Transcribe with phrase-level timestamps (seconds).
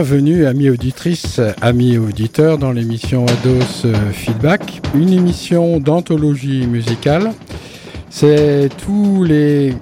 [0.00, 7.32] Bienvenue, amis auditrices, amis auditeurs, dans l'émission Ados euh, Feedback, une émission d'anthologie musicale.
[8.08, 9.74] C'est tous les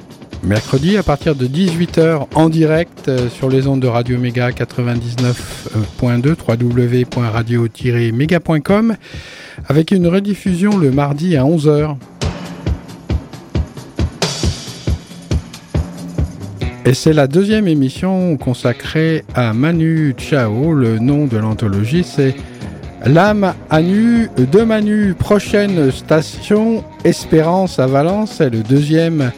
[0.42, 6.34] mercredis à partir de 18h en direct euh, sur les ondes de Radio Méga 99.2
[6.48, 8.96] www.radio-méga.com
[9.68, 11.94] avec une rediffusion le mardi à 11h.
[16.88, 20.72] Et c'est la deuxième émission consacrée à Manu Chao.
[20.72, 22.36] Le nom de l'anthologie, c'est
[23.04, 25.14] L'âme à nu de Manu.
[25.14, 28.34] Prochaine station, Espérance à Valence.
[28.38, 29.32] C'est le deuxième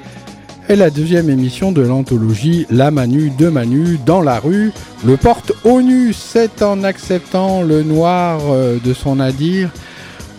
[0.68, 4.70] et la deuxième émission de l'anthologie L'âme à nu de Manu dans la rue.
[5.06, 6.12] Le porte au nu.
[6.12, 9.70] C'est en acceptant le noir euh, de son nadir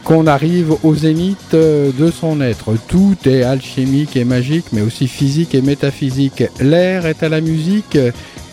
[0.09, 2.73] qu'on arrive au zénith euh, de son être.
[2.87, 6.45] Tout est alchimique et magique, mais aussi physique et métaphysique.
[6.59, 7.95] L'air est à la musique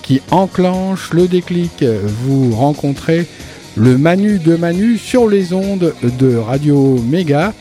[0.02, 1.82] qui enclenche le déclic.
[2.24, 3.26] Vous rencontrez
[3.74, 7.54] le Manu de Manu sur les ondes de Radio Méga.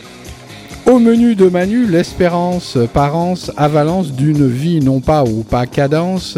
[0.85, 6.37] Au menu de Manu, l'espérance, parence, avalance d'une vie, non pas au pas cadence,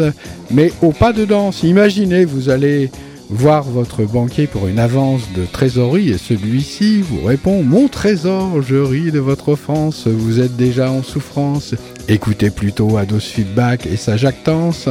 [0.52, 1.64] mais au pas de danse.
[1.64, 2.88] Imaginez, vous allez
[3.30, 8.76] voir votre banquier pour une avance de trésorerie et celui-ci vous répond Mon trésor, je
[8.76, 11.74] ris de votre offense, vous êtes déjà en souffrance.
[12.08, 14.88] Écoutez plutôt Ados Feedback et sa jactance.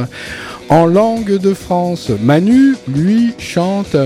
[0.68, 3.96] En langue de France, Manu, lui, chante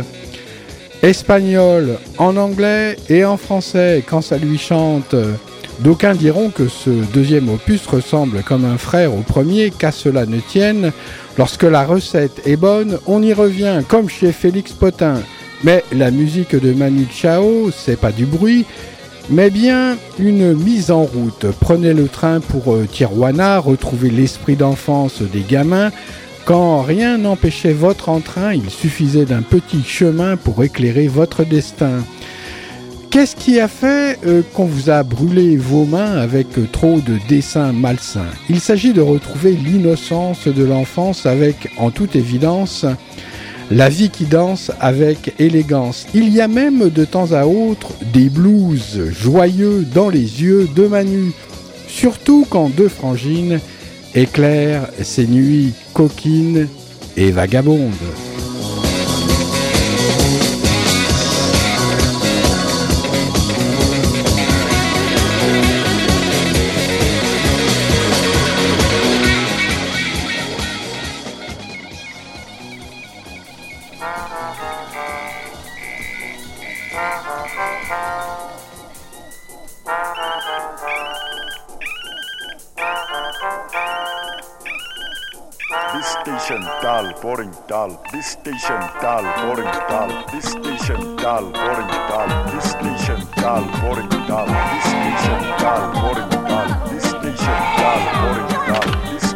[1.02, 5.14] espagnol, en anglais et en français quand ça lui chante.
[5.82, 10.38] D'aucuns diront que ce deuxième opus ressemble comme un frère au premier, qu'à cela ne
[10.38, 10.92] tienne.
[11.38, 15.20] Lorsque la recette est bonne, on y revient comme chez Félix Potin.
[15.64, 18.64] Mais la musique de Manu Chao, c'est pas du bruit,
[19.28, 21.46] mais bien une mise en route.
[21.58, 25.90] Prenez le train pour euh, Tijuana, retrouvez l'esprit d'enfance des gamins.
[26.44, 32.04] Quand rien n'empêchait votre entrain, il suffisait d'un petit chemin pour éclairer votre destin.
[33.12, 37.18] Qu'est-ce qui a fait euh, qu'on vous a brûlé vos mains avec euh, trop de
[37.28, 38.30] dessins malsains?
[38.48, 42.86] Il s'agit de retrouver l'innocence de l'enfance avec, en toute évidence,
[43.70, 46.06] la vie qui danse avec élégance.
[46.14, 50.86] Il y a même de temps à autre des blues joyeux dans les yeux de
[50.86, 51.32] Manu,
[51.88, 53.60] surtout quand deux frangines
[54.14, 56.66] éclairent ces nuits coquines
[57.18, 57.92] et vagabondes.
[87.22, 88.02] Boring dull.
[88.12, 90.26] This station dull, boring dull.
[90.32, 92.52] This station dull, boring dull.
[92.52, 94.46] This station dull, boring dull.
[94.46, 96.88] This station dull, boring dull.
[96.90, 99.12] This station dull, boring dull.
[99.12, 99.31] This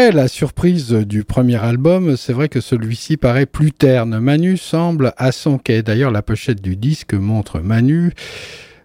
[0.00, 4.18] La surprise du premier album, c'est vrai que celui-ci paraît plus terne.
[4.18, 5.82] Manu semble à son quai.
[5.82, 8.14] D'ailleurs, la pochette du disque montre Manu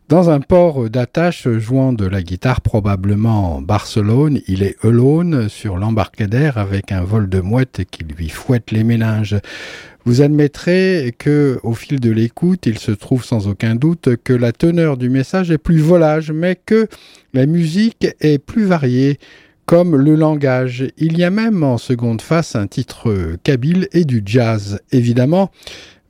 [0.10, 4.42] dans un port d'attache jouant de la guitare probablement en Barcelone.
[4.50, 9.38] Il est alone sur l'embarcadère avec un vol de mouette qui lui fouette les méninges.
[10.04, 14.52] Vous admettrez que, au fil de l'écoute, il se trouve sans aucun doute que la
[14.52, 16.88] teneur du message est plus volage, mais que
[17.34, 19.18] la musique est plus variée
[19.66, 20.88] comme le langage.
[20.98, 24.80] Il y a même en seconde face un titre kabyle et du jazz.
[24.92, 25.52] Évidemment,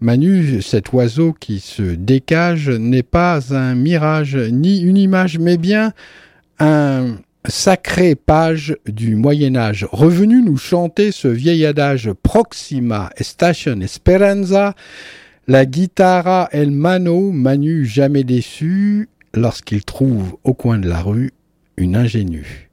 [0.02, 5.94] Manu, cet oiseau qui se décage, n'est pas un mirage ni une image, mais bien
[6.60, 7.18] un
[7.48, 9.88] sacré page du Moyen Âge.
[9.92, 14.74] Revenu nous chanter ce vieil adage Proxima Station Esperanza,
[15.48, 21.32] la guitara el mano, Manu jamais déçu, lorsqu'il trouve au coin de la rue
[21.78, 22.65] une ingénue.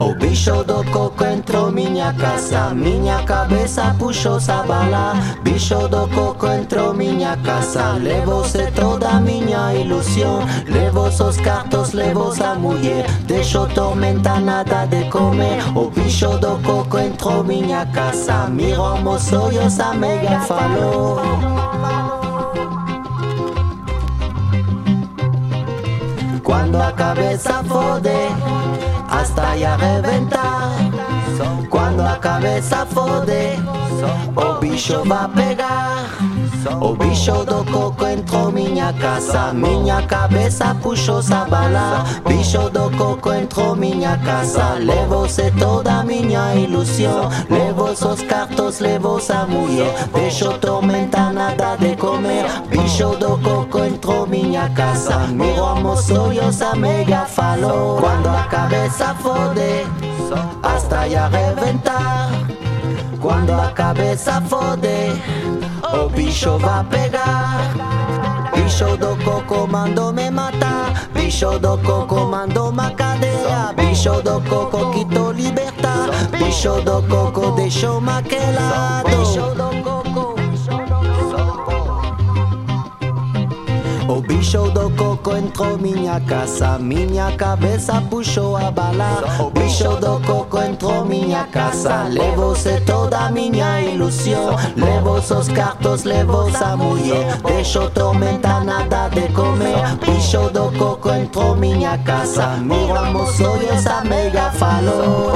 [0.00, 5.12] O bicho do coco entrou minha casa, minha cabeça puxou essa bala.
[5.44, 10.40] Bicho do coco entrou minha casa, levou-se toda minha ilusão.
[10.66, 15.62] Levou seus cartos, levou a mulher, deixou tormenta, nada de comer.
[15.76, 21.22] O bicho do coco entrou minha casa, mirou meus olhos, a mega falou.
[26.48, 28.08] Quando a cabeça fode
[29.10, 30.78] hasta ya reventar.
[31.68, 33.58] Cuando la cabeza fode,
[34.34, 36.27] o bicho va a pegar.
[36.80, 42.04] O bicho do coco entrou minha casa, minha cabeça puxou essa bala.
[42.26, 47.28] Bicho do coco entrou minha casa, levou-se toda minha ilusão.
[47.50, 52.44] Levou seus cartos, levou a mulher, deixou tormenta nada de comer.
[52.68, 57.98] Bicho do coco entrou minha casa, mirou meus sonhos, a mega falou.
[58.00, 59.86] Quando a cabeça fode,
[60.62, 62.30] hasta ya reventar.
[63.20, 65.20] Quando a cabeça fode,
[65.92, 67.88] O bicho vai pegar.
[68.54, 74.92] Bicho do coco mandou me matar Bicho do coco mandou uma cadeia Bicho do coco
[74.92, 79.67] quitou libertar Bicho do coco deixou maquelado.
[84.38, 89.24] Bicho do coco entrou minha casa minha cabeça puxou a bala.
[89.52, 94.54] Bicho do coco entrou minha casa levou-se toda minha ilusão.
[94.76, 99.96] Levou seus cartos, levou a mulher, deixou tormenta, nada de comer.
[100.06, 103.58] Bicho do coco entrou minha casa Miramos amor,
[103.90, 105.32] a mega falou.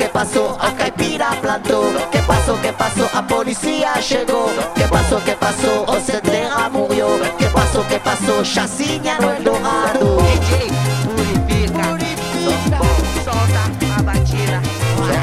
[0.00, 0.56] ¿Qué pasó?
[0.58, 1.82] A Caipira plantó.
[2.10, 2.58] ¿Qué pasó?
[2.62, 3.06] ¿Qué pasó?
[3.12, 4.46] A policía llegó.
[4.74, 5.22] ¿Qué pasó?
[5.22, 5.84] ¿Qué pasó?
[5.86, 6.22] O se
[6.72, 7.06] murió.
[7.38, 7.84] ¿Qué pasó?
[7.86, 8.42] ¿Qué pasó?
[8.42, 10.16] Chacinha no el doado.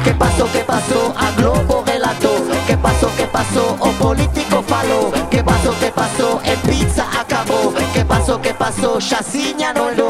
[0.04, 0.48] ¿Qué pasó?
[0.52, 1.14] ¿Qué pasó?
[1.16, 2.36] A Globo relató.
[2.68, 3.10] ¿Qué pasó?
[3.16, 3.76] ¿Qué pasó?
[3.80, 5.10] O político faló.
[5.28, 5.74] ¿Qué pasó?
[5.80, 6.40] ¿Qué pasó?
[6.44, 7.74] El pizza acabó.
[7.92, 8.40] ¿Qué pasó?
[8.40, 9.00] ¿Qué pasó?
[9.00, 10.00] Chacinha no el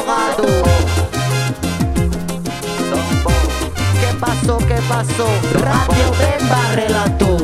[4.88, 5.26] pasó?
[5.52, 7.36] Radio Bemba relató.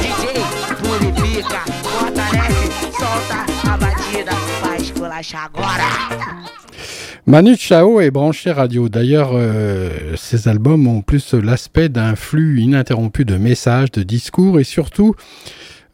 [0.00, 0.42] DJ,
[0.82, 5.86] purifica, fortalece, solta a batida, vai esculachar agora.
[7.28, 8.88] Manu Chao est branché radio.
[8.88, 14.64] D'ailleurs, euh, ces albums ont plus l'aspect d'un flux ininterrompu de messages, de discours et
[14.64, 15.14] surtout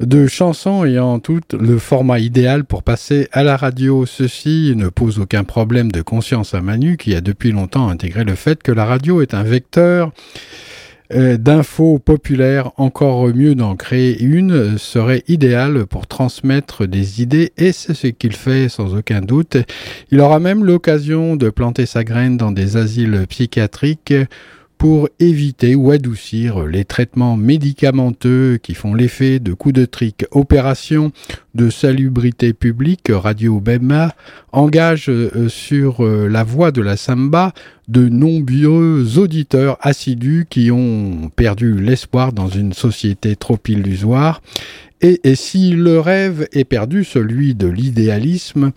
[0.01, 4.07] de chansons ayant tout le format idéal pour passer à la radio.
[4.07, 8.35] Ceci ne pose aucun problème de conscience à Manu qui a depuis longtemps intégré le
[8.35, 10.13] fait que la radio est un vecteur
[11.39, 17.95] d'infos populaires, encore mieux d'en créer une, serait idéal pour transmettre des idées et c'est
[17.95, 19.57] ce qu'il fait sans aucun doute.
[20.11, 24.15] Il aura même l'occasion de planter sa graine dans des asiles psychiatriques
[24.83, 30.25] pour éviter ou adoucir les traitements médicamenteux qui font l'effet de coups de trick.
[30.33, 31.13] Opération
[31.55, 34.13] de salubrité publique, Radio Bema,
[34.51, 37.53] engage euh, sur euh, la voie de la samba
[37.87, 44.43] de nombreux auditeurs assidus qui ont perdu l'espoir dans une société trop illusoire.
[45.01, 48.71] Et si le rêve est perdu, celui de l'idéalisme,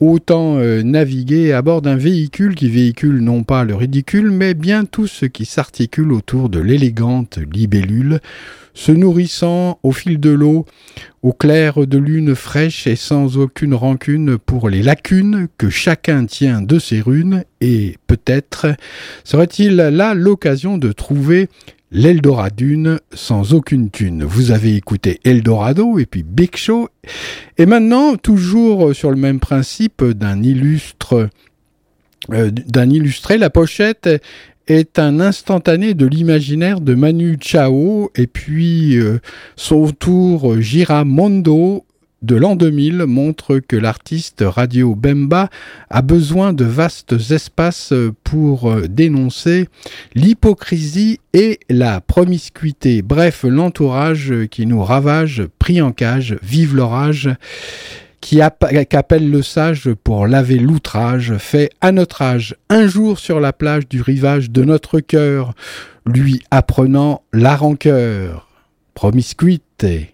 [0.00, 4.84] autant euh, naviguer à bord d'un véhicule qui véhicule non pas le ridicule, mais bien
[4.86, 8.20] tout ce qui s'articule autour de l'élégante libellule,
[8.72, 10.64] se nourrissant au fil de l'eau,
[11.22, 16.62] au clair de lune fraîche et sans aucune rancune pour les lacunes que chacun tient
[16.62, 18.68] de ses runes, et peut-être
[19.24, 21.48] serait-il là l'occasion de trouver
[21.92, 24.24] l'Eldoradune sans aucune thune.
[24.24, 26.88] Vous avez écouté Eldorado et puis Big Show.
[27.58, 31.28] Et maintenant, toujours sur le même principe d'un illustre,
[32.32, 34.08] euh, d'un illustré, la pochette
[34.66, 39.18] est un instantané de l'imaginaire de Manu Chao et puis euh,
[39.56, 41.84] son tour Giramondo
[42.22, 45.48] de l'an 2000 montre que l'artiste Radio Bemba
[45.88, 49.68] a besoin de vastes espaces pour euh, dénoncer
[50.14, 53.02] l'hypocrisie et la promiscuité.
[53.02, 57.30] Bref, l'entourage qui nous ravage, pris en cage, vive l'orage
[58.20, 63.52] qui appelle le sage pour laver l'outrage, fait à notre âge un jour sur la
[63.52, 65.54] plage du rivage de notre cœur,
[66.06, 68.48] lui apprenant la rancœur.
[68.94, 70.12] Promiscuité.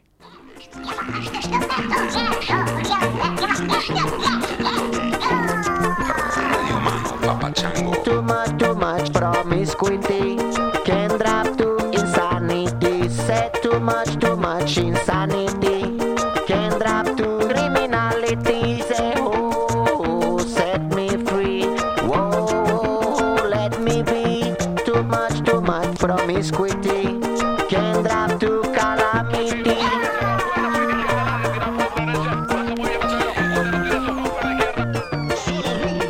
[9.77, 10.37] Promiscuity
[10.85, 13.09] can drop to insanity.
[13.09, 15.99] Said too much, too much insanity
[16.47, 18.81] can drop to criminality.
[18.83, 21.65] Say, oh, set me free.
[22.09, 24.55] Whoa, let me be.
[24.85, 27.21] Too much, too much promiscuity
[27.69, 29.77] can drop to calamity.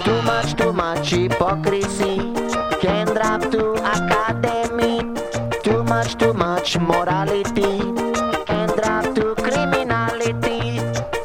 [0.04, 2.35] Too much, too much hypocrisy
[3.38, 5.00] drop to academy.
[5.62, 7.78] Too much, too much morality
[8.46, 10.80] can drop to criminality.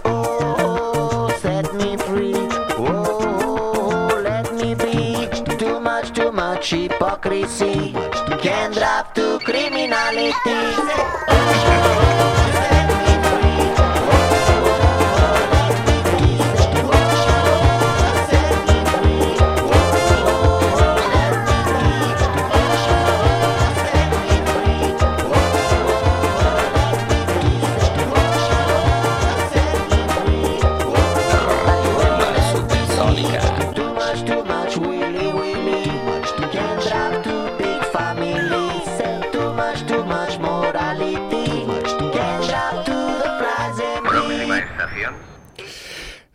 [0.06, 2.34] Oh, set me free.
[2.78, 5.28] Oh, let me be.
[5.58, 7.94] Too much, too much hypocrisy
[8.42, 11.31] can drop to criminality.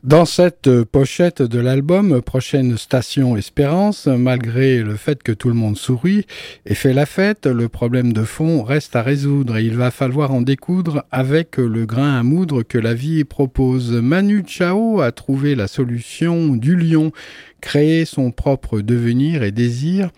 [0.06, 5.56] Dans cette euh, pochette de l'album Prochaine Station Espérance, malgré le fait que tout le
[5.56, 6.26] monde sourit
[6.64, 10.32] et fait la fête, le problème de fond reste à résoudre et il va falloir
[10.32, 13.90] en découdre avec le grain à moudre que la vie propose.
[13.94, 17.10] Manu Chao a trouvé la solution du lion
[17.60, 20.10] créer son propre devenir et désir,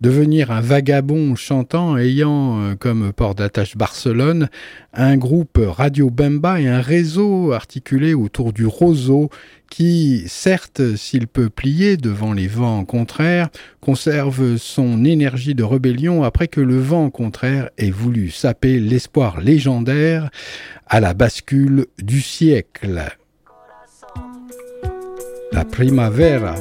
[0.00, 4.48] devenir un vagabond chantant ayant euh, comme port d'attache Barcelone,
[4.92, 9.30] un groupe Radio Bemba et un réseau articulé autour du roseau
[9.70, 13.48] qui, certes, s'il peut plier devant les vents contraires,
[13.80, 20.30] conserve son énergie de rébellion après que le vent contraire ait voulu saper l'espoir légendaire
[20.86, 23.16] à la bascule du siècle.
[25.52, 26.54] La primavera.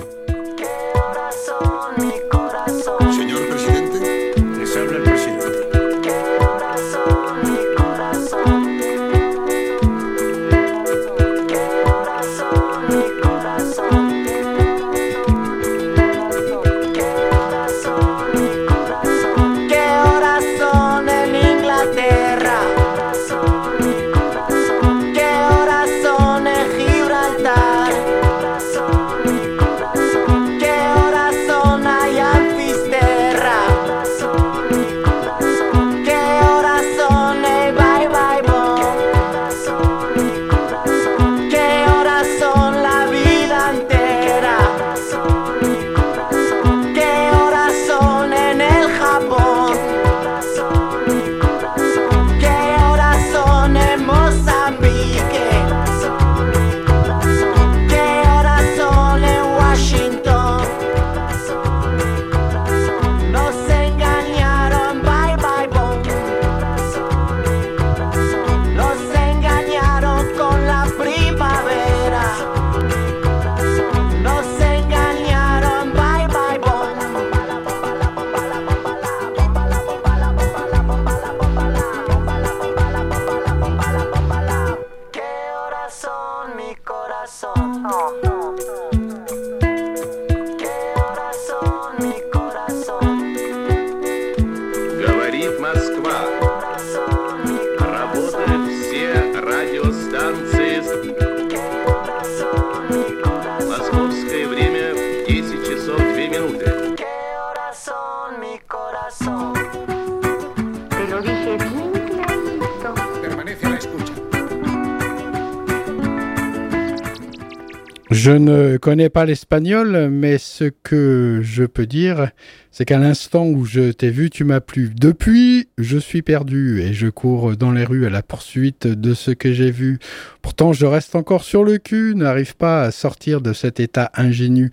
[118.24, 122.29] Je ne connais pas l'espagnol, mais ce que je peux dire,
[122.70, 124.92] c'est qu'à l'instant où je t'ai vu, tu m'as plu.
[124.96, 129.31] Depuis, je suis perdu et je cours dans les rues à la poursuite de ce
[129.31, 129.98] que j'ai vu.
[130.44, 134.70] Pourtant, je reste encore sur le cul, n'arrive pas à sortir de cet état ingénu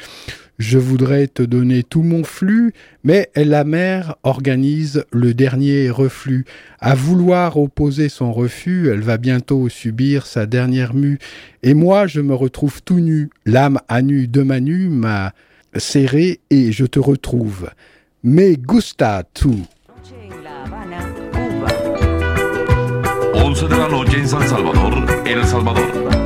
[0.59, 2.73] je voudrais te donner tout mon flux,
[3.05, 6.45] mais la mère organise le dernier reflux.
[6.81, 11.19] À vouloir opposer son refus, elle va bientôt subir sa dernière mue.
[11.63, 15.33] Et moi, je me retrouve tout nu, l'âme à nu de ma nu m'a
[15.77, 17.71] serré et je te retrouve.
[18.25, 19.65] Mais gusta tout.
[24.29, 24.93] San Salvador,
[25.25, 26.18] El Salvador.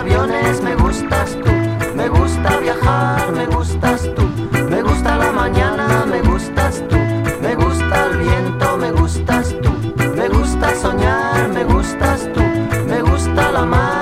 [0.00, 1.50] aviones, me gustas tú.
[1.94, 4.22] Me gusta viajar, me gustas tú.
[4.70, 6.96] Me gusta la mañana, me gustas tú.
[7.42, 9.70] Me gusta el viento, me gustas tú.
[10.16, 12.40] Me gusta soñar, me gustas tú.
[12.86, 13.99] Me gusta la mar.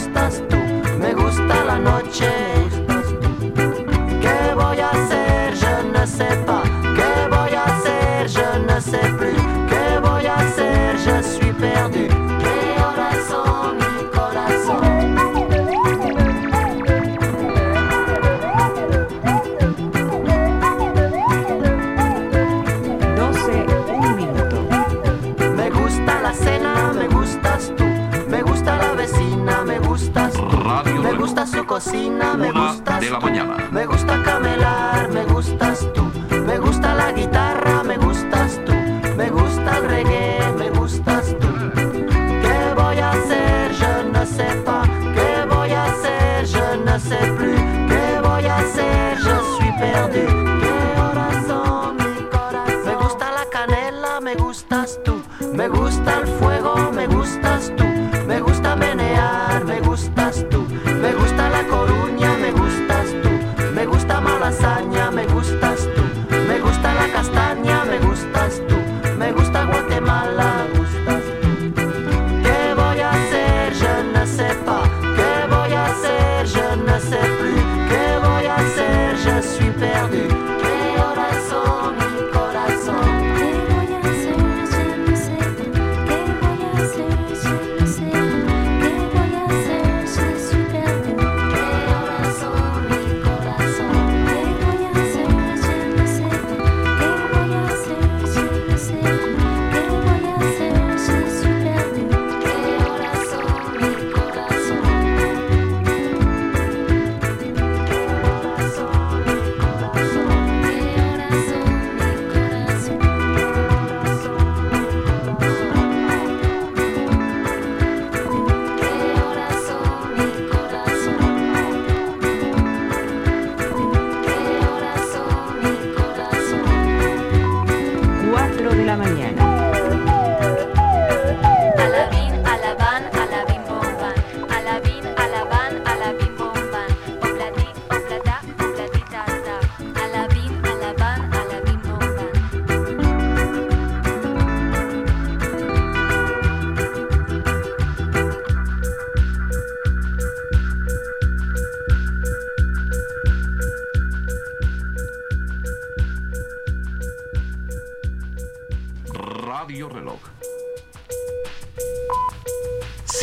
[0.00, 0.59] gustas tú.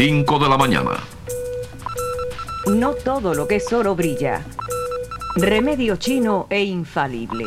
[0.07, 0.91] de la mañana.
[2.65, 3.59] No todo lo que.
[5.35, 7.45] Remedio chino e infalible.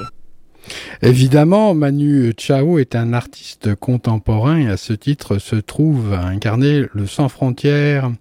[1.01, 6.85] Évidemment, Manu Chao est un artiste contemporain et à ce titre se trouve à incarner
[6.93, 8.13] le sans frontières.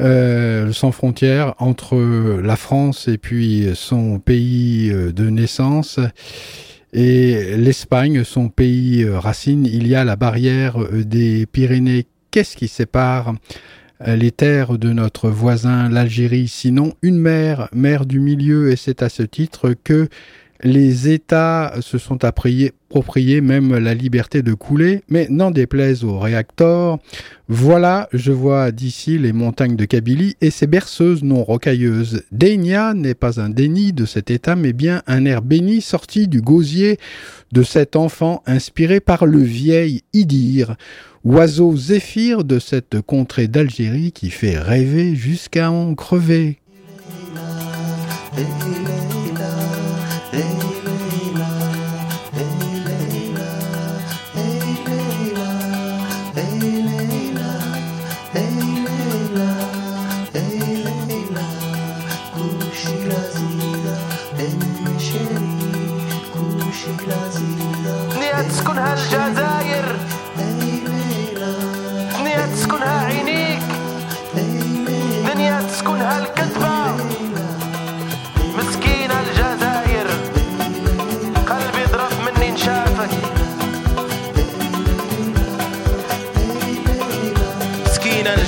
[0.00, 1.96] Euh, sans frontières entre
[2.42, 5.98] la France et puis son pays euh, de naissance
[6.92, 9.64] et l'Espagne, son pays euh, racine.
[9.64, 13.32] Il y a la barrière des Pyrénées Qu'est-ce qui sépare
[14.06, 19.02] euh, les terres de notre voisin l'Algérie, sinon une mer, mer du milieu, et c'est
[19.02, 20.10] à ce titre que
[20.62, 26.98] les États se sont appropriés, même la liberté de couler, mais n'en déplaise aux réacteurs.
[27.48, 32.22] Voilà, je vois d'ici les montagnes de Kabylie et ses berceuses non rocailleuses.
[32.32, 36.42] Dénia n'est pas un déni de cet État, mais bien un air béni sorti du
[36.42, 36.98] gosier
[37.52, 40.76] de cet enfant inspiré par le vieil Idir,
[41.26, 46.60] oiseau zéphyr de cette contrée d'Algérie qui fait rêver jusqu'à en crever.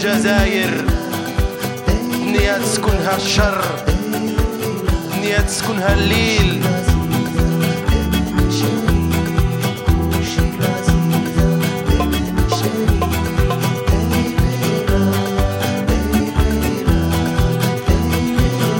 [0.09, 0.85] الجزائر.
[1.89, 3.65] دنيا تسكنها الشر.
[5.13, 6.63] دنيا تسكنها الليل.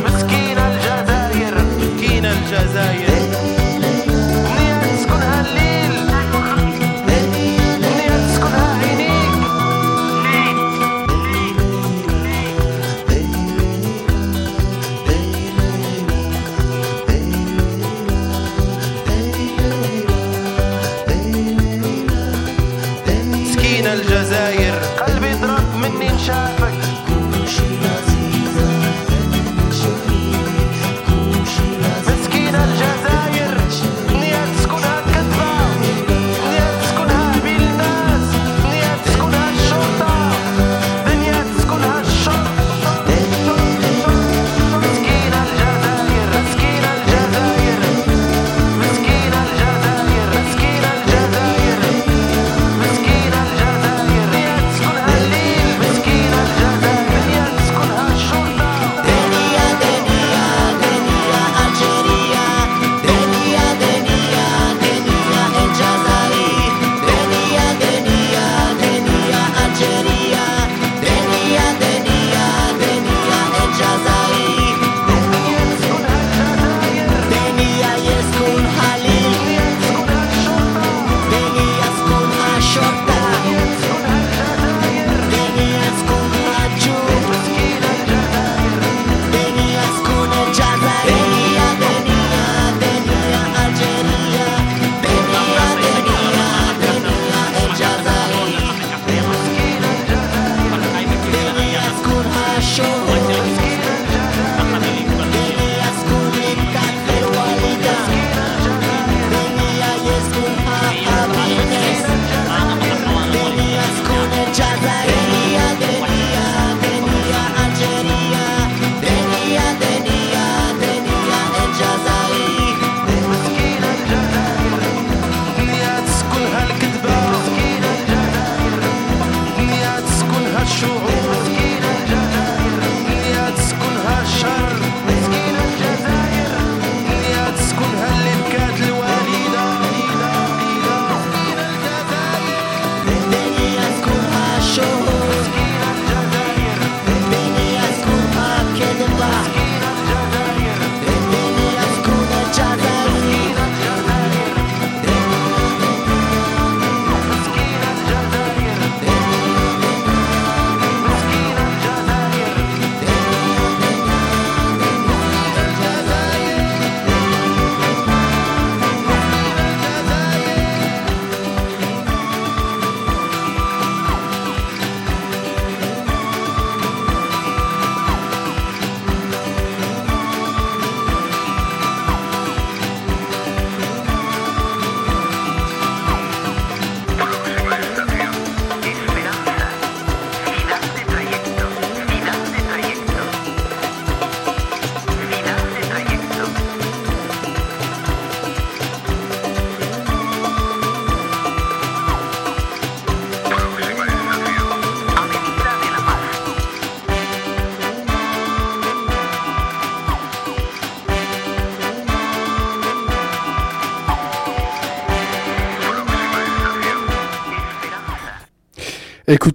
[0.05, 3.08] مسكينة الجزائر مسكينة الجزائر.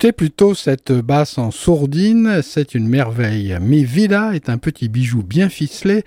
[0.03, 3.57] Écoutez plutôt cette basse en sourdine, c'est une merveille.
[3.61, 6.03] Mi Vida est un petit bijou bien ficelé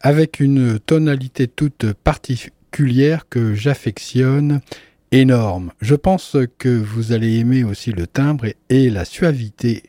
[0.00, 4.60] avec une tonalité toute particulière que j'affectionne
[5.10, 5.72] énorme.
[5.80, 9.82] Je pense que vous allez aimer aussi le timbre et la suavité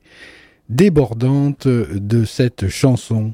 [0.69, 3.31] débordante de cette chanson.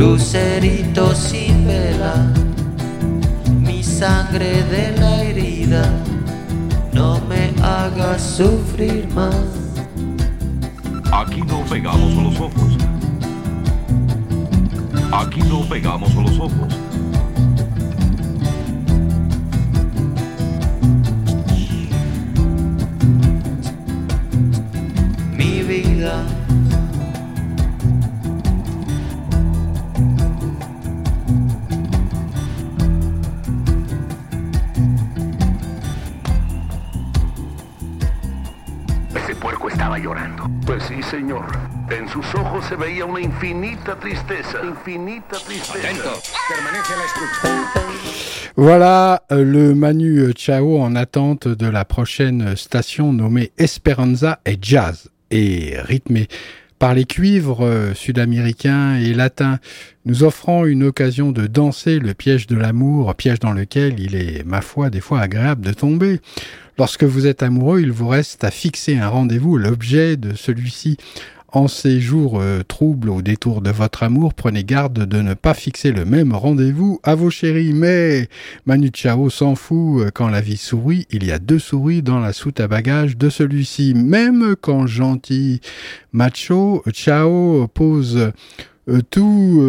[0.00, 2.14] Lucerito sin vela
[3.60, 5.84] mi sangre de la herida,
[6.94, 9.34] no me hagas sufrir más.
[11.12, 12.78] Aquí no pegamos los ojos.
[15.12, 16.74] Aquí no pegamos los ojos.
[25.36, 26.24] Mi vida,
[40.10, 40.50] llorando.
[40.66, 41.44] Pues sí, señor.
[41.90, 44.58] En sus ojos se veía una infinita tristeza.
[44.64, 45.88] Infinita tristeza.
[45.88, 46.20] Atento.
[46.48, 47.70] Permanece a la escucha.
[48.56, 55.08] Voilà euh, le Manu Chao en attente de la prochaine station nommée Esperanza et Jazz
[55.30, 56.26] et rythmée
[56.80, 59.58] par les cuivres euh, sud-américains et latins,
[60.06, 64.44] nous offrant une occasion de danser le piège de l'amour, piège dans lequel il est,
[64.46, 66.20] ma foi, des fois agréable de tomber.
[66.78, 70.96] Lorsque vous êtes amoureux, il vous reste à fixer un rendez-vous, l'objet de celui-ci.
[71.52, 75.52] En ces jours euh, troubles au détour de votre amour, prenez garde de ne pas
[75.52, 77.72] fixer le même rendez-vous à vos chéris.
[77.72, 78.28] Mais
[78.66, 82.20] Manu Chao s'en fout, euh, quand la vie sourit, il y a deux souris dans
[82.20, 83.94] la soute à bagages de celui-ci.
[83.94, 85.60] Même quand gentil
[86.12, 88.30] macho, Chao pose
[88.88, 89.62] euh, tout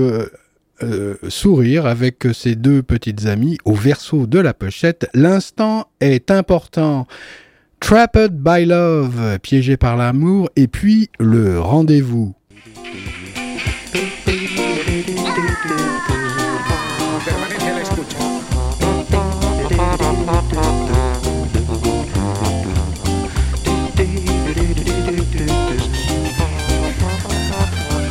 [1.30, 5.08] sourire avec ses deux petites amies au verso de la pochette.
[5.14, 7.08] L'instant est important.
[7.82, 12.34] Trapped by Love, piégé par l'amour, et puis le rendez-vous.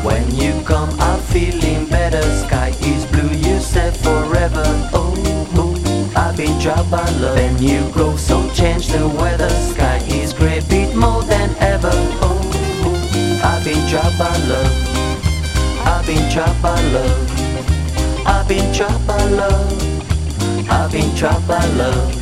[0.02, 2.20] When you come, I'm feeling better.
[2.44, 4.64] Sky is blue, you said forever.
[4.92, 5.14] Oh,
[6.40, 7.36] been dropped by love.
[7.36, 9.50] Then you go, so change the weather.
[9.72, 11.92] Sky is gray, beat more than ever.
[12.24, 12.40] Oh,
[13.44, 14.72] I've been dropped by love.
[15.86, 18.26] I've been trapped by love.
[18.26, 20.70] I've been trapped by love.
[20.70, 22.14] I've been trapped by love.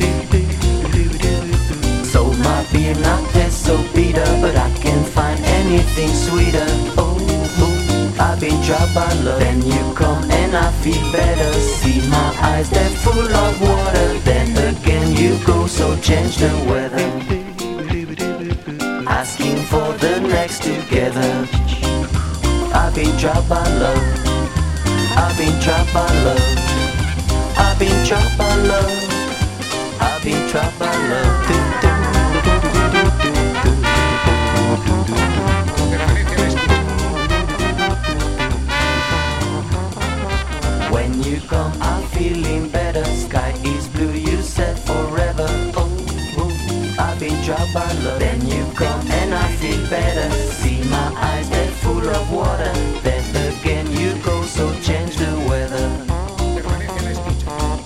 [2.03, 6.67] So my beer not taste so bitter, but I can't find anything sweeter.
[6.97, 7.08] Oh,
[8.19, 9.39] I've been trapped by love.
[9.39, 11.53] Then you come and I feel better.
[11.53, 14.19] See my eyes, they're full of water.
[14.19, 17.07] Then again you go, so change the weather.
[19.07, 21.47] Asking for the next together.
[22.73, 24.03] I've been trapped by love.
[25.15, 27.57] I've been trapped by love.
[27.57, 29.19] I've been trapped by love.
[30.01, 30.79] I've been trapped
[41.49, 43.03] come, I'm feeling better.
[43.05, 45.47] Sky is blue, you said forever.
[45.75, 45.89] Oh,
[46.37, 48.19] oh I've been dropped by love.
[48.19, 50.29] Then you come and I feel better.
[50.61, 52.73] See my eyes, they're full of water.
[53.03, 55.87] Then again you go, so change the weather.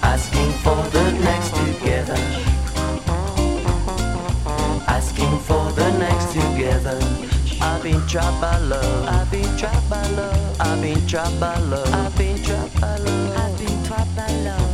[0.04, 2.20] Asking for the next together.
[4.88, 7.00] Asking for the next together.
[7.62, 9.08] I've been trapped by love.
[9.08, 10.60] I've been trapped by love.
[10.60, 11.94] I've been trapped by love.
[11.94, 12.93] I've been trapped by
[14.16, 14.73] love.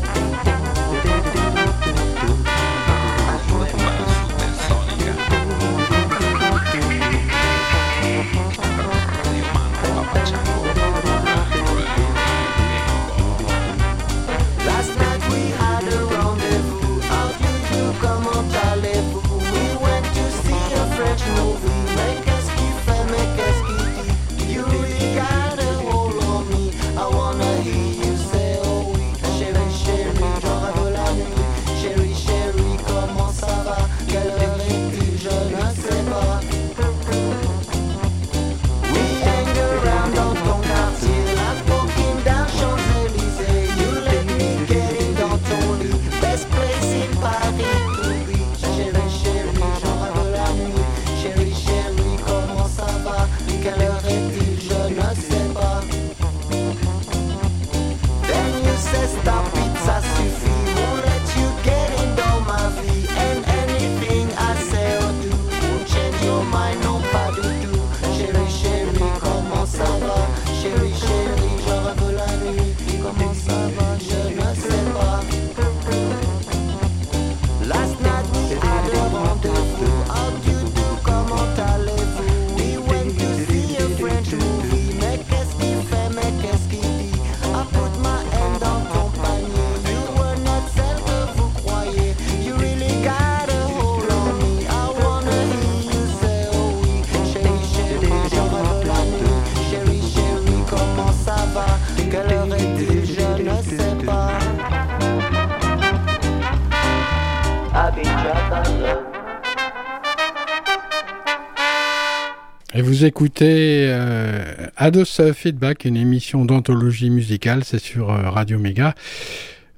[112.82, 118.94] Vous écoutez euh, Ados euh, Feedback, une émission d'anthologie musicale, c'est sur euh, Radio Méga.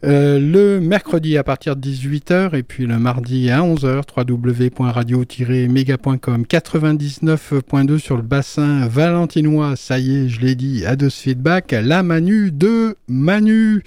[0.04, 8.18] Le mercredi à partir de 18h et puis le mardi à 11h, www.radio-méga.com 99.2 sur
[8.18, 13.84] le bassin valentinois, ça y est, je l'ai dit, Ados Feedback, la Manu de Manu.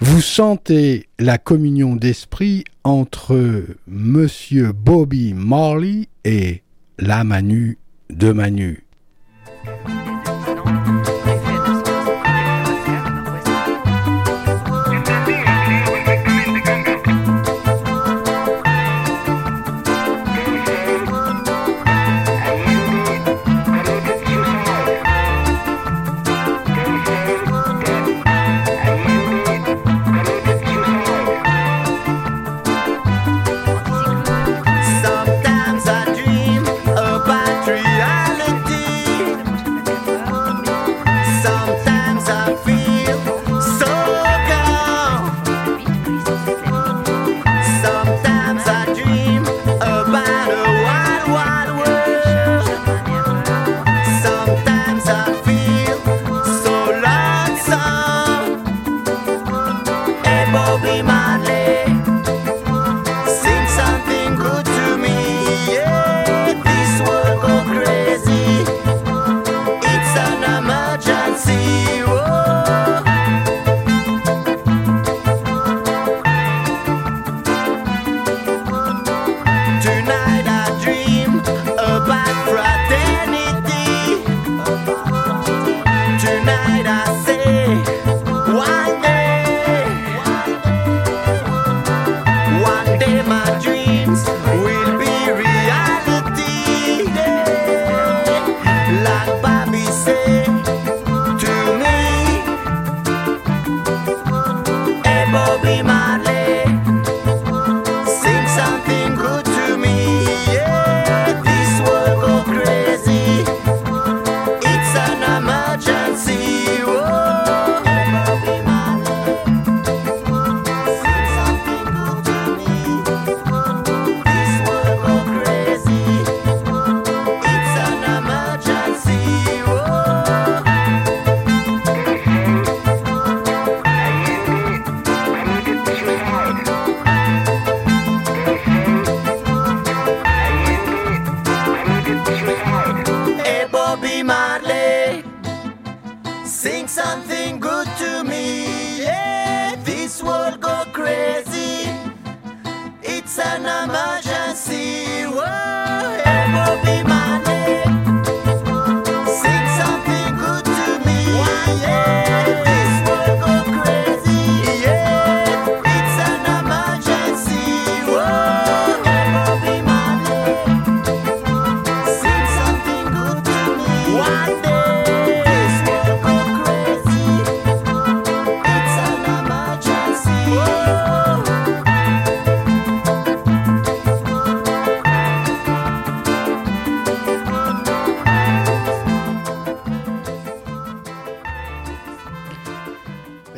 [0.00, 6.62] Vous sentez la communion d'esprit entre Monsieur Bobby Marley et
[6.98, 7.78] la Manu
[8.12, 8.76] de Manu.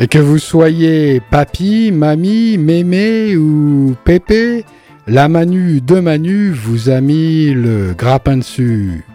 [0.05, 4.67] Et que vous soyez papy, mamie, mémé ou pépé,
[5.07, 9.07] la Manu de Manu vous a mis le grappin dessus.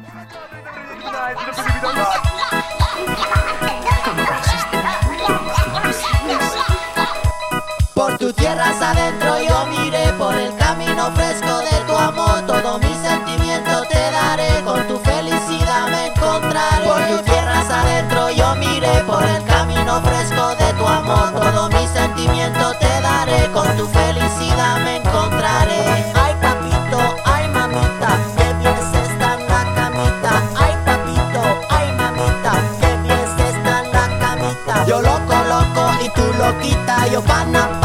[23.79, 25.81] Tu felicidad me encontraré.
[26.13, 30.31] Ay papito, ay mamita, que bien se está en la camita.
[30.63, 34.85] Ay papito, ay mamita, que bien se está en la camita.
[34.85, 37.78] Yo loco, loco y tú loquita, yo pana,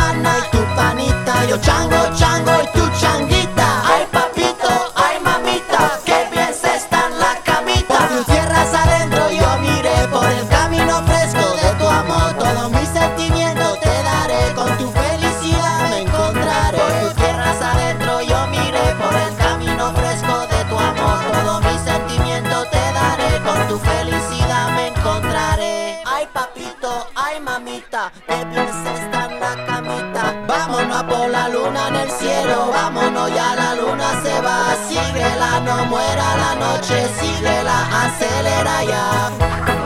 [34.88, 39.83] Síguela, no muera la noche, síguela, acelera ya.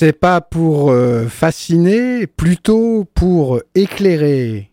[0.00, 4.70] C'est pas pour euh, fasciner, plutôt pour éclairer.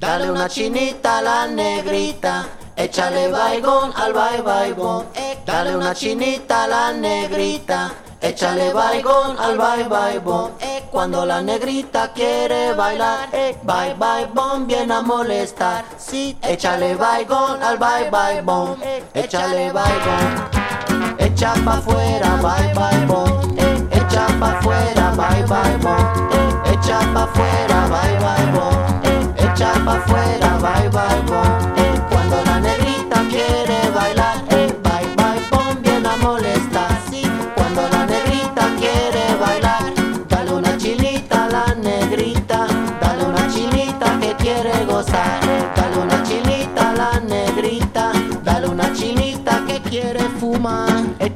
[0.00, 5.04] Dale una chinita a la negrita, échale baigón al bye baigón.
[5.44, 7.92] Dale una chinita a la negrita,
[8.24, 10.52] échale baigón al bye baigón.
[10.90, 13.28] Cuando la negrita quiere bailar,
[13.64, 15.84] bye bye bom viene a molestar.
[15.98, 18.76] Sí, échale baigón al bye bye bom,
[19.12, 20.64] échale baigón.
[21.18, 23.56] Echa pa' afuera, bye bye bom.
[23.90, 26.04] Echa pa' afuera, bye bye bom.
[26.72, 29.34] Echa pa' afuera, bye bye bom.
[29.36, 31.13] Echa pa' afuera, bye bye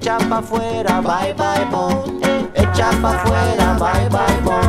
[0.00, 2.20] Echa pa' afuera, bye bye bom.
[2.54, 4.62] Echa pa' afuera, bye bye bom.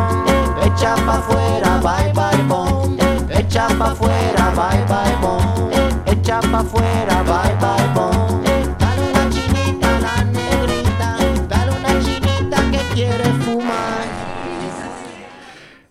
[0.66, 2.98] Echa pa' afuera, bye bye bom.
[3.30, 5.70] Echa pa' afuera, bye bye bom.
[6.08, 8.42] Echa pa' afuera, bye bye bom.
[8.80, 11.10] Dale una chinita a la negrita,
[11.48, 14.08] dale una chinita que quiere fumar.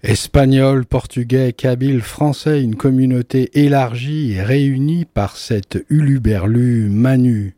[0.02, 7.54] Espagnol, portugais, kabyle, français, une communauté élargie et réunie par cette uluberlu Manu.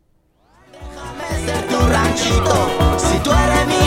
[2.17, 3.80] Si tú eres mi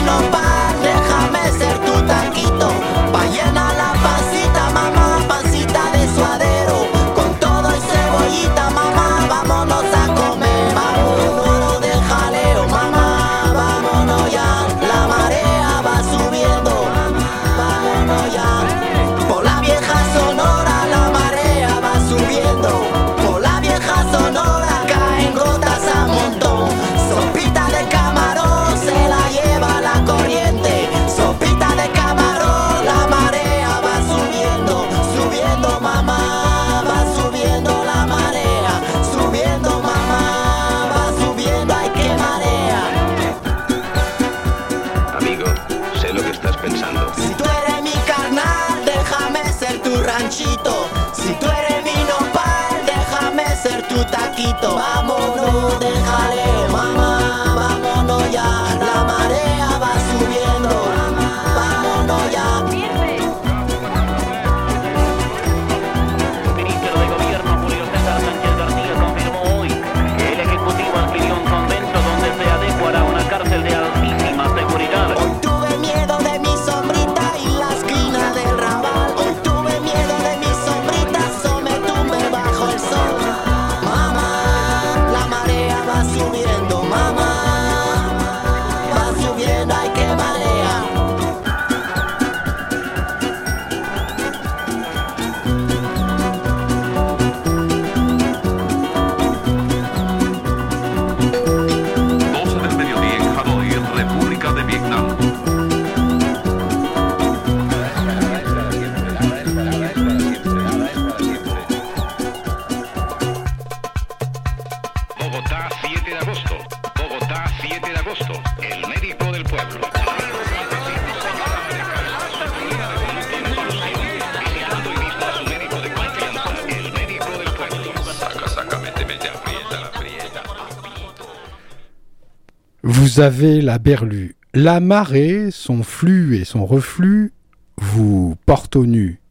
[132.87, 134.35] Vous avez la berlue.
[134.53, 137.33] La marée, son flux et son reflux,
[137.77, 139.21] vous portent au nu.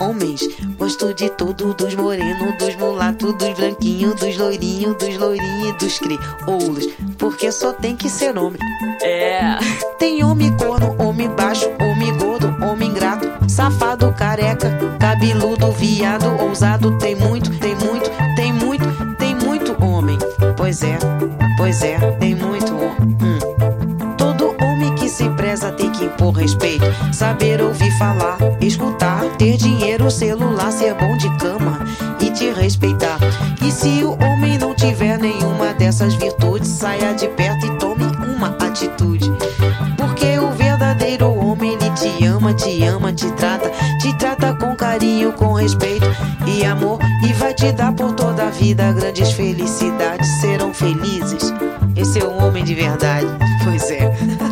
[0.00, 5.72] Homens, gosto de tudo, dos morenos, dos mulatos, dos branquinhos, dos loirinhos, dos loirinhos e
[5.78, 6.88] dos crioulos.
[7.18, 8.60] Porque só tem que ser homem.
[9.02, 9.58] É.
[9.98, 14.70] Tem homem corno, homem baixo, homem gordo, homem ingrato, safado, careca,
[15.00, 16.96] cabeludo, viado, ousado.
[16.98, 20.18] Tem muito, tem muito, tem muito, tem muito homem.
[20.56, 20.98] Pois é,
[21.56, 23.07] pois é, tem muito homem.
[25.08, 26.84] Que se preza tem que impor respeito,
[27.14, 31.78] saber ouvir falar, escutar, ter dinheiro, celular, ser bom de cama
[32.20, 33.18] e te respeitar.
[33.66, 38.04] E se o homem não tiver nenhuma dessas virtudes, saia de perto e tome
[38.36, 39.32] uma atitude.
[39.96, 43.70] Porque o verdadeiro homem ele te ama, te ama, te trata,
[44.02, 46.04] te trata com carinho, com respeito
[46.46, 51.54] e amor e vai te dar por toda a vida grandes felicidades, serão felizes.
[51.96, 53.26] Esse é um homem de verdade.
[53.64, 54.14] Pois é.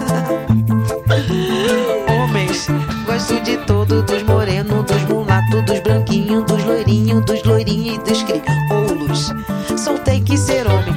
[3.87, 9.33] dos morenos, dos mulatos, dos branquinhos, dos loirinhos, dos loirinhos e dos crioulos.
[9.77, 10.95] Só tem que ser homem.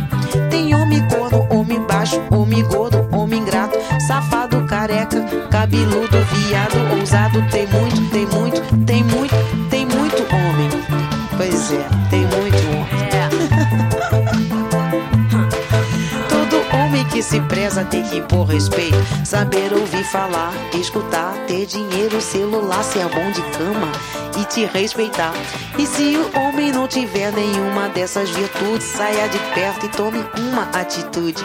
[0.50, 3.78] Tem homem corno, homem baixo, homem gordo, homem ingrato,
[4.08, 7.42] safado, careca, cabeludo, viado, ousado.
[7.52, 8.59] Tem muito, tem muito,
[17.20, 18.96] que se preza tem que impor respeito,
[19.26, 23.92] saber ouvir falar, escutar, ter dinheiro, celular, ser bom de cama
[24.40, 25.34] e te respeitar.
[25.78, 30.64] E se o homem não tiver nenhuma dessas virtudes, saia de perto e tome uma
[30.72, 31.44] atitude.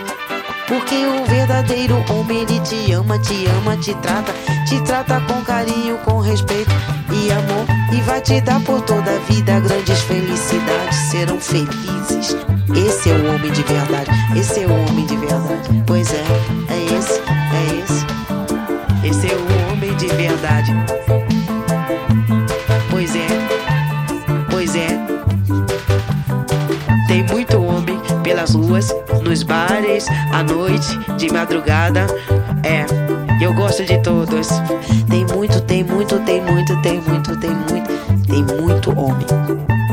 [0.67, 4.33] Porque o verdadeiro homem ele te ama, te ama, te trata,
[4.67, 6.71] te trata com carinho, com respeito
[7.13, 12.37] e amor e vai te dar por toda a vida grandes felicidades, serão felizes.
[12.75, 15.85] Esse é o homem de verdade, esse é o homem de verdade.
[15.87, 16.25] Pois é,
[16.71, 17.21] é esse,
[17.53, 18.07] é esse.
[19.07, 20.73] Esse é o homem de verdade.
[28.35, 28.89] Pelas ruas,
[29.23, 32.07] nos bares, à noite, de madrugada.
[32.65, 32.85] É,
[33.41, 34.49] eu gosto de todos.
[35.09, 39.84] Tem muito, tem muito, tem muito, tem muito, tem muito, tem muito homem.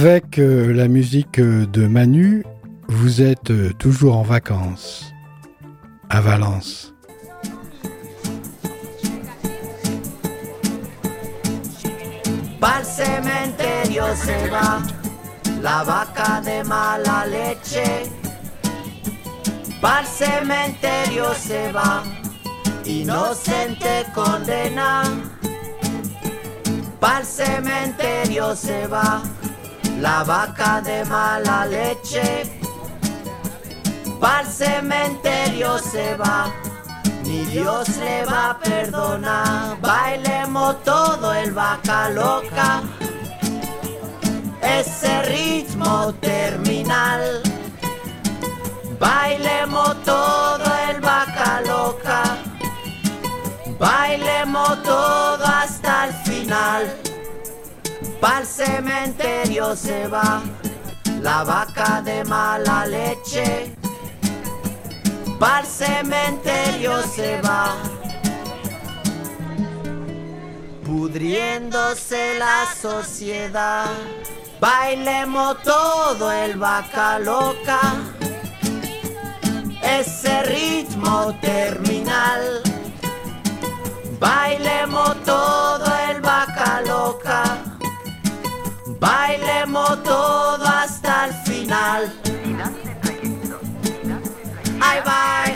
[0.00, 2.44] Avec euh, la musique euh, de Manu,
[2.86, 5.12] vous êtes euh, toujours en vacances
[6.08, 6.94] à Valence.
[12.60, 14.78] Pa'l cementerio se va
[15.60, 18.08] la vaca de mala leche.
[19.82, 22.04] Pa'l cementerio se va,
[22.86, 25.02] inocente condena.
[27.00, 29.22] Pa'l cementerio se va
[30.00, 32.44] la vaca de mala leche.
[34.20, 36.52] Pa'l cementerio se va,
[37.24, 39.80] ni Dios le va a perdonar.
[39.80, 42.82] Bailemos todo el vaca loca,
[44.62, 47.42] ese ritmo terminal.
[48.98, 52.22] Bailemos todo el vaca loca,
[54.84, 57.07] todo hasta el final.
[58.20, 60.42] Pa'l cementerio se va
[61.22, 63.76] la vaca de mala leche.
[65.38, 67.76] Pa'l cementerio se va.
[70.84, 73.86] Pudriéndose la sociedad.
[74.60, 77.80] Bailemos todo el vaca loca.
[79.80, 82.62] Ese ritmo terminal.
[84.18, 87.27] Bailemos todo el vaca loca.
[89.00, 92.12] Bailemos todo hasta el final.
[94.80, 95.47] Ay, bye,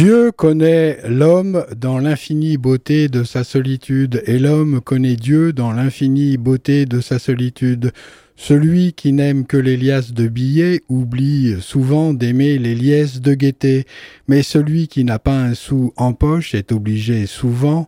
[0.00, 6.38] Dieu connaît l'homme dans l'infinie beauté de sa solitude, et l'homme connaît Dieu dans l'infinie
[6.38, 7.92] beauté de sa solitude.
[8.34, 13.84] Celui qui n'aime que les liasses de billets oublie souvent d'aimer les liesses de gaieté,
[14.26, 17.86] mais celui qui n'a pas un sou en poche est obligé souvent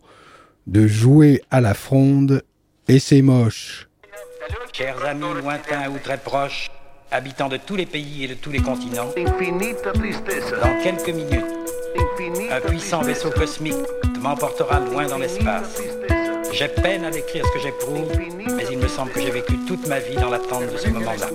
[0.67, 2.43] de jouer à la fronde,
[2.89, 3.89] et c'est moche.
[4.75, 6.71] Chers amis lointains ou très proches,
[7.11, 11.47] habitants de tous les pays et de tous les continents, dans quelques minutes,
[12.51, 13.74] un puissant vaisseau cosmique
[14.20, 15.80] m'emportera loin dans l'espace.
[16.53, 19.86] J'ai peine à décrire ce que j'éprouve, mais il me semble que j'ai vécu toute
[19.86, 21.28] ma vie dans l'attente de ce moment-là.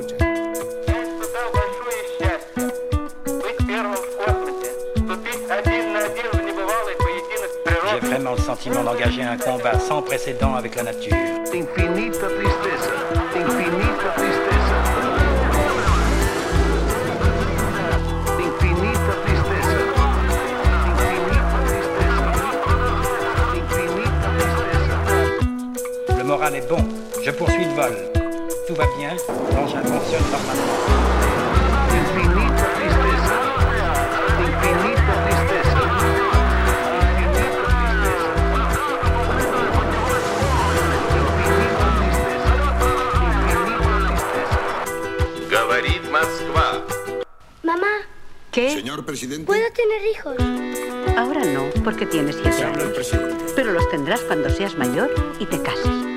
[7.90, 11.16] J'ai vraiment le sentiment d'engager un combat sans précédent avec la nature.
[26.47, 26.47] tristeza.
[26.47, 26.79] Le moral est bon,
[27.23, 27.97] je poursuis le vol.
[28.67, 29.11] Tout va bien,
[29.55, 30.79] l'engin fonctionne normalement.
[31.91, 33.37] Infinita tristeza.
[34.41, 35.83] Infinita tristeza.
[45.51, 46.83] Говорит Москва.
[47.63, 47.87] Mamá,
[48.51, 48.71] ¿Qué?
[48.71, 49.47] Señor presidente.
[49.47, 50.37] ¿puedo tener hijos?
[51.17, 53.11] Ahora no, porque tienes siete años.
[53.55, 56.16] Pero los tendrás cuando seas mayor y te cases.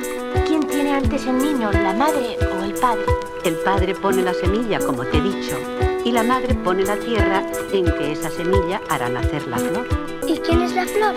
[0.90, 3.04] ¿Quién tiene antes el niño, la madre o el padre?
[3.44, 5.56] El padre pone la semilla, como te he dicho,
[6.04, 9.86] y la madre pone la tierra en que esa semilla hará nacer la flor.
[10.26, 11.14] ¿Y quién es la flor?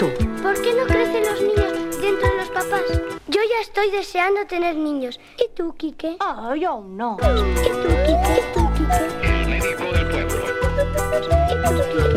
[0.00, 0.10] Tú.
[0.42, 2.82] ¿Por qué no crecen los niños dentro de los papás?
[3.28, 5.20] Yo ya estoy deseando tener niños.
[5.38, 6.16] ¿Y tú, Quique?
[6.18, 7.16] Ah, yo no.
[7.20, 8.40] ¿Y tú, Quique?
[8.40, 9.06] ¿Y tú, Quique?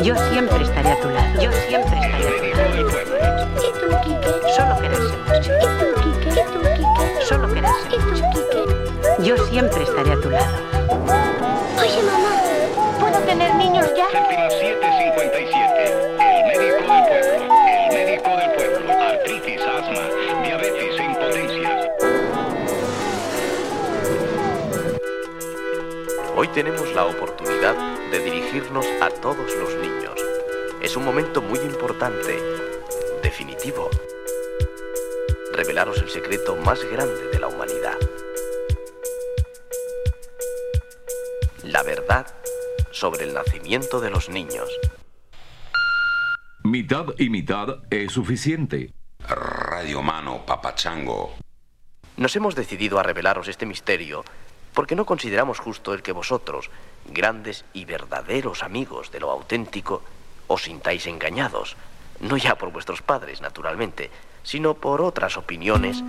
[0.03, 1.39] Yo siempre estaré a tu lado.
[1.39, 3.47] Yo siempre estaré a tu lado.
[3.59, 4.31] ¿Y tú, Quique?
[4.55, 5.84] Solo quererse mucho.
[9.19, 10.57] Yo siempre estaré a tu lado.
[11.79, 12.41] Oye, mamá,
[12.99, 14.09] ¿puedo tener niños ya?
[14.11, 16.17] Séptima 757.
[16.19, 17.55] El médico del pueblo.
[17.89, 18.91] El médico del pueblo.
[18.91, 20.05] Artritis, asma,
[20.43, 21.91] diabetes e impotencia.
[26.35, 27.75] Hoy tenemos la oportunidad
[28.11, 30.13] de dirigirnos a todos los niños.
[30.81, 32.37] Es un momento muy importante,
[33.23, 33.89] definitivo.
[35.55, 37.97] Revelaros el secreto más grande de la humanidad.
[41.63, 42.27] La verdad
[42.91, 44.69] sobre el nacimiento de los niños.
[46.65, 48.93] Mitad y mitad es suficiente.
[49.29, 51.35] Radio Mano, Papachango.
[52.17, 54.25] Nos hemos decidido a revelaros este misterio
[54.73, 56.69] porque no consideramos justo el que vosotros,
[57.05, 60.03] grandes y verdaderos amigos de lo auténtico,
[60.47, 61.77] os sintáis engañados,
[62.19, 64.11] no ya por vuestros padres, naturalmente,
[64.45, 66.01] sino por otras opiniones.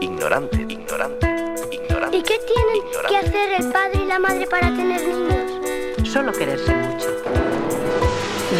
[0.00, 1.26] Ignorante, ignorante,
[1.70, 2.16] ignorante.
[2.18, 6.06] ¿Y qué tienen que hacer el padre y la madre para tener niños?
[6.06, 7.08] Solo quererse mucho.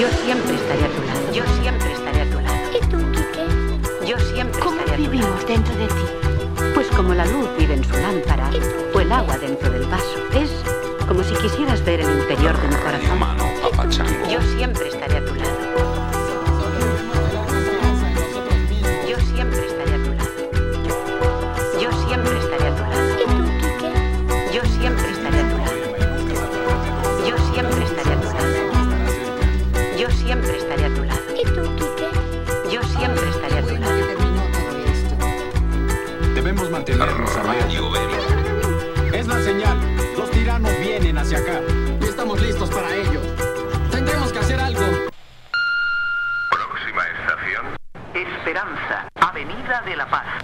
[0.01, 1.33] Yo siempre estaré a tu lado.
[1.33, 2.57] Yo siempre estaré a tu lado.
[2.72, 4.07] ¿Y tú, Quique?
[4.07, 6.05] Yo siempre estaré a tu vivimos dentro de ti?
[6.74, 8.51] Pues como la luz vive en su lámpara
[8.95, 10.18] o el agua dentro del vaso.
[10.35, 10.51] Es
[11.07, 13.18] como si quisieras ver el interior de mi corazón.
[14.31, 15.56] Yo siempre estaré a tu lado.
[42.77, 43.20] para ello.
[43.91, 44.83] Tendremos que hacer algo.
[46.51, 47.66] Próxima estación.
[48.12, 50.36] Esperanza, Avenida de la Paz.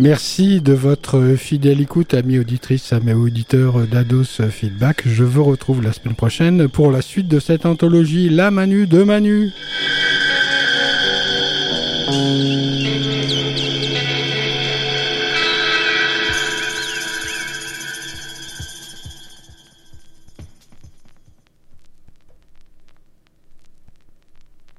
[0.00, 5.02] Merci de votre fidèle écoute, amis auditrices, amis auditeurs d'Ados Feedback.
[5.04, 9.02] Je vous retrouve la semaine prochaine pour la suite de cette anthologie La Manu de
[9.02, 9.50] Manu.